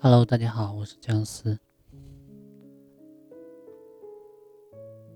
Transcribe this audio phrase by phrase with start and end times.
[0.00, 1.58] Hello，大家好，我是姜思。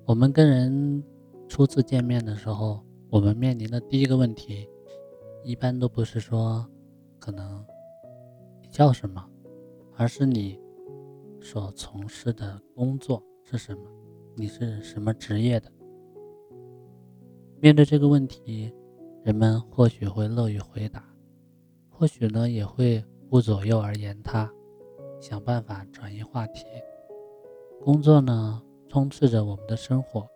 [0.05, 1.05] 我们跟人
[1.47, 4.69] 初次见面的时候，我们面临的第一个问题，
[5.45, 6.69] 一般都不是说
[7.21, 7.65] 可能
[8.61, 9.25] 你叫什么，
[9.97, 10.59] 而是你
[11.41, 13.85] 所从事的工作是什么，
[14.35, 15.71] 你是什么职业的。
[17.61, 18.75] 面对这个问题，
[19.23, 21.05] 人们或许会乐于回答，
[21.89, 24.53] 或许呢也会顾左右而言他。
[25.23, 26.67] 想办法转移话题。
[27.81, 30.29] 工作呢，充斥着我们的生活，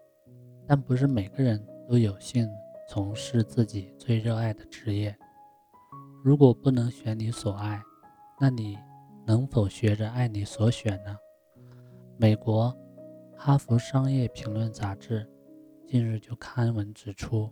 [0.64, 2.48] 但不是每个人都有幸
[2.88, 5.12] 从事自己最热爱的职业。
[6.22, 7.82] 如果不能选你所爱，
[8.40, 8.78] 那你
[9.26, 11.16] 能否学着爱你所选呢？
[12.16, 12.72] 美国
[13.36, 15.28] 《哈佛商业评论》杂志
[15.84, 17.50] 近日就刊文指出，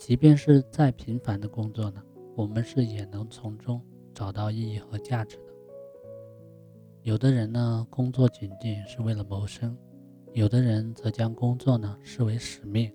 [0.00, 2.02] 即便是再平凡的工作呢，
[2.34, 3.80] 我们是也能从中。
[4.14, 5.52] 找到意义和价值的。
[7.02, 9.76] 有的人呢，工作仅仅是为了谋生；
[10.32, 12.92] 有的人则将工作呢视为使命。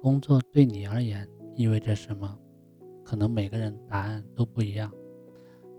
[0.00, 2.38] 工作对你而言意味着什么？
[3.04, 4.90] 可能每个人答案都不一样。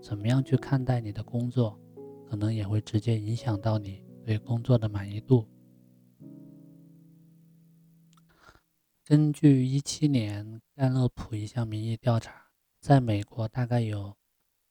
[0.00, 1.76] 怎么样去看待你的工作，
[2.28, 5.48] 可能也会直接影响到你对工作的满意度。
[9.04, 12.32] 根据一七年盖勒普一项民意调查，
[12.80, 14.14] 在美国大概有。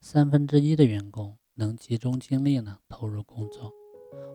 [0.03, 3.71] 三分之一的员工能集中精力呢投入工作。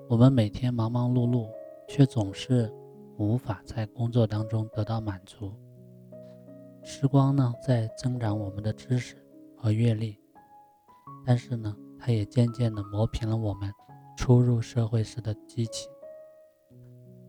[0.09, 1.51] 我们每天忙忙碌碌，
[1.89, 2.73] 却总是
[3.19, 5.53] 无法在工作当中得到满足。
[6.85, 9.17] 时光呢在增长我们的知识
[9.57, 10.17] 和阅历，
[11.27, 13.69] 但是呢，它也渐渐的磨平了我们
[14.17, 15.91] 初入社会时的激情。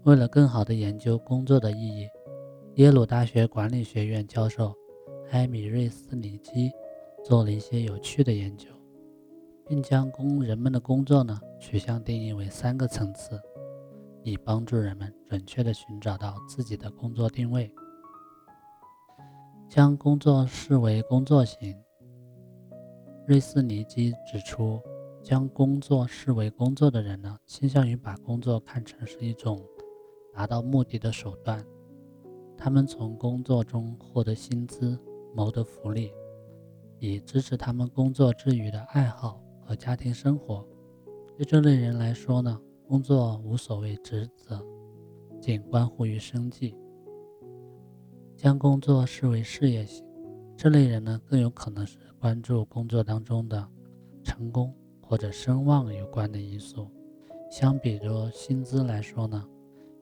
[0.03, 2.07] 为了更好的研究工作的意义，
[2.75, 4.75] 耶鲁大学管理学院教授
[5.31, 6.71] 埃米瑞斯里基。
[7.27, 8.69] 做了一些有趣的研究，
[9.65, 13.37] 并将工人们的工作呢取向定义为三个层次，
[14.23, 17.69] 以帮助人们准确地寻找到自己的工作定位。
[19.67, 21.75] 将工作视为工作型，
[23.27, 24.79] 瑞斯尼基指出，
[25.21, 29.61] 将工作视为工作的人呢，倾向于把工作看成是一种
[30.33, 31.61] 达到目的的手段，
[32.57, 34.97] 他们从工作中获得薪资，
[35.35, 36.09] 谋得福利。
[36.99, 40.65] 以支持他们工作之余的爱好和家庭生活。
[41.35, 44.59] 对这类人来说呢，工作无所谓职责，
[45.39, 46.75] 仅关乎于生计。
[48.35, 50.05] 将工作视为事业型，
[50.55, 53.67] 这类人呢更有可能是关注工作当中的
[54.23, 56.89] 成功或者声望有关的因素。
[57.49, 59.47] 相比着薪资来说呢，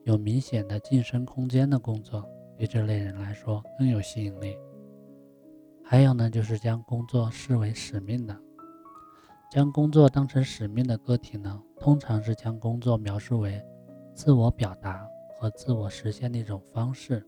[0.04, 4.56] 有明显的晋升空间的工作，对这类人来说更有吸引力。
[5.88, 8.36] 还有呢，就是将工作视为使命的，
[9.52, 13.64] 将工作当成使命的个体呢，通常是将工作描述为
[14.12, 15.06] 自我表达
[15.38, 17.24] 和自我实现的一种方式。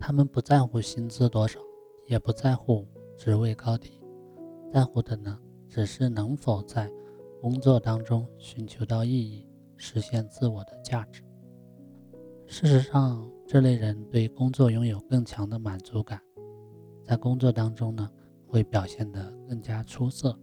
[0.00, 1.60] 他们不在乎薪资多少，
[2.08, 2.84] 也不在乎
[3.16, 4.02] 职位高低，
[4.72, 5.38] 在乎的呢，
[5.68, 6.90] 只是能否在
[7.40, 11.22] 工作当中寻求到意义，实现自我的价值。
[12.44, 16.20] 事实上，这类人对工作拥有更强的满足感。
[17.04, 18.10] 在工作当中呢，
[18.46, 20.38] 会表现得更加出色。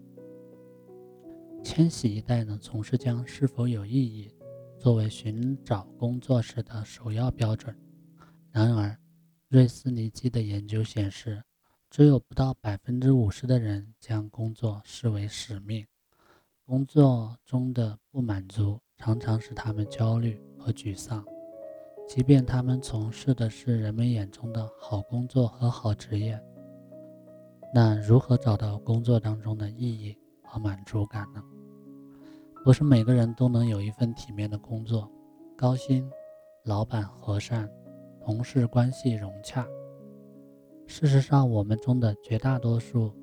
[1.64, 4.34] 千禧一代呢，总是将是否有意义
[4.78, 7.76] 作为寻找工作时的首要标准。
[8.52, 8.98] 然而，
[9.48, 11.44] 瑞斯尼基的研究显示，
[11.90, 15.86] 只有不到百分之五十的人将工作视为使命。
[16.66, 21.26] 工作中的不满足常常使他们焦虑和沮丧，
[22.10, 26.42] 即便他们从事的是人们眼中的好工作和好职业。
[27.72, 31.44] 那如何找到工作当中的意义和满足感呢？
[32.66, 35.08] 不是每个人都能有一份体面的工作，
[35.56, 36.10] 高薪，
[36.66, 37.70] 老板和善，
[38.26, 39.64] 同事关系融洽。
[40.88, 43.14] 事实上，我们中的绝大多数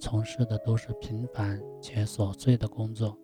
[0.00, 3.16] 从事的都是平凡且琐碎的工作：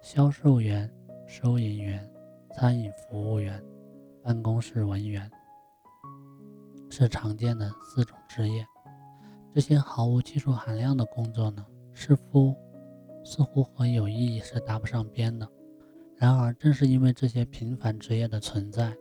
[0.00, 0.88] 销售员、
[1.26, 2.08] 收银员、
[2.52, 3.60] 餐饮服务员、
[4.28, 5.26] 办公室文员，
[6.90, 8.62] 是常见的四种职业。
[9.54, 11.64] 这些毫无技术含量的工作呢，
[11.94, 12.54] 似乎
[13.24, 15.50] 似乎和有意义是搭不上边的。
[16.14, 18.94] 然而，正是因为这些平凡职业的存在，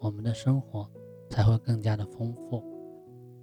[0.00, 0.88] 我们的生活
[1.28, 2.62] 才会更加的丰富。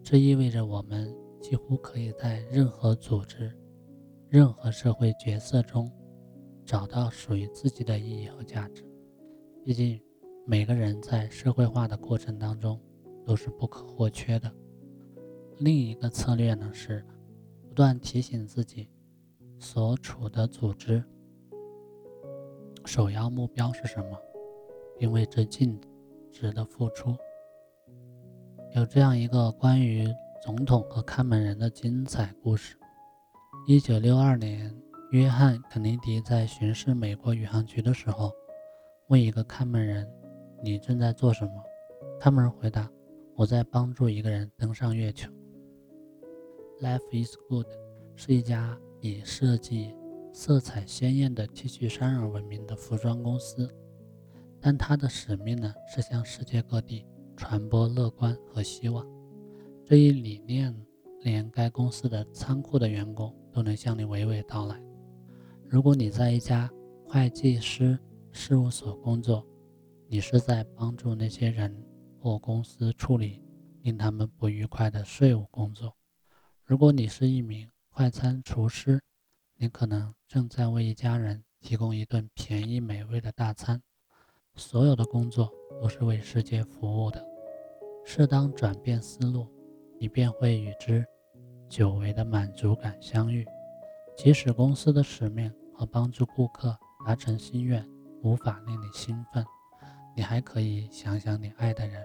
[0.01, 3.53] 这意味着我们几乎可以在任何组织、
[4.29, 5.91] 任何社会角色中
[6.63, 8.89] 找到属于自己的意义和价值。
[9.65, 9.99] 毕竟，
[10.47, 12.79] 每个人在社会化的过程当中
[13.25, 14.51] 都是不可或缺的。
[15.57, 17.03] 另一个策略呢是
[17.67, 18.87] 不断提醒自己，
[19.57, 21.03] 所处的组织
[22.85, 24.15] 首要目标是什么，
[24.99, 25.81] 并为之尽
[26.31, 27.15] 职的付出。
[28.75, 30.07] 有这样一个关于
[30.43, 32.77] 总统和看门人的精彩故事：
[33.65, 34.71] 一九六二年，
[35.09, 38.31] 约翰·肯尼迪在巡视美国宇航局的时候，
[39.07, 40.07] 问一个看门人
[40.63, 41.51] ：“你正在做什么？”
[42.19, 42.89] 看门人回答
[43.35, 45.31] ：“我在帮助一个人登上月球。”
[46.81, 47.67] Life is good
[48.15, 49.93] 是一家以设计
[50.33, 53.69] 色彩鲜艳的 T 恤衫而闻名的服装公司，
[54.59, 57.05] 但它的使命呢是向世界各地
[57.37, 59.05] 传播乐观和希望。
[59.85, 60.75] 这一理念
[61.21, 64.81] 连该公司的仓库的员工都能向你娓娓道来。
[65.67, 66.69] 如果你在一家
[67.05, 67.97] 会计师
[68.31, 69.45] 事务所工作，
[70.07, 71.83] 你是在帮助那些人
[72.19, 73.41] 或公司处理
[73.81, 75.95] 令他们不愉快的税务工作。
[76.63, 79.01] 如果你是一名快餐厨师，
[79.57, 83.81] 你可能正在为一家人提供一顿便宜美味的大餐。
[84.55, 87.25] 所有的工作都是为世界服务的。
[88.05, 89.47] 适当转变思路，
[89.99, 91.03] 你便会与之
[91.67, 93.45] 久违的满足感相遇。
[94.15, 97.85] 即使公司的使命和帮助顾客达成心愿
[98.21, 99.45] 无法令你兴奋，
[100.15, 102.01] 你还可以想想你爱的人。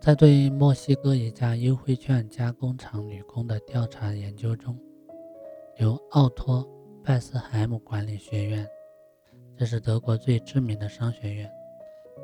[0.00, 4.78] 在对墨西哥一家优惠券加工厂女工的调查研究中，
[5.78, 6.62] 由奥托·
[7.02, 8.66] 拜斯海姆管理学院，
[9.56, 11.50] 这是德国最知名的商学院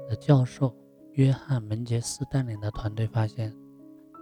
[0.08, 0.76] 的教授
[1.12, 3.54] 约翰·门杰斯带领的团队发现，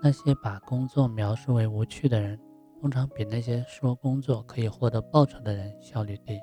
[0.03, 2.39] 那些把工作描述为无趣的人，
[2.81, 6.39] 通常比那些说工作可以获得报酬的人效率低。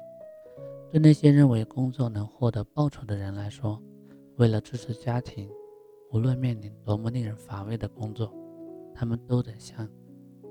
[0.91, 3.81] 对那些认为工作能获得报酬的人来说，
[4.37, 5.49] 为了支持家庭。
[6.11, 8.31] 无论面临多么令人乏味的工作，
[8.93, 9.89] 他们都得像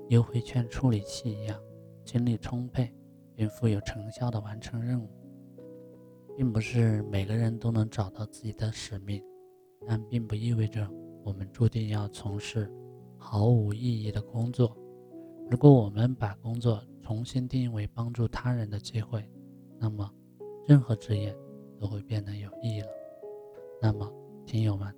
[0.09, 1.59] 优惠券处理器一样，
[2.03, 2.93] 精力充沛
[3.33, 5.09] 并富有成效地完成任务。
[6.37, 9.23] 并不是每个人都能找到自己的使命，
[9.87, 10.87] 但并不意味着
[11.23, 12.69] 我们注定要从事
[13.17, 14.77] 毫无意义的工作。
[15.49, 19.27] 如果我们把工作重新定义为帮助他人的机会，
[19.79, 20.07] 那么
[20.67, 21.35] 任何职业
[21.79, 22.87] 都会变得有意义了。
[23.81, 24.11] 那么，
[24.45, 24.93] 听友们。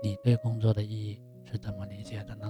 [0.00, 2.48] 你对工作的意义是怎么理解的呢？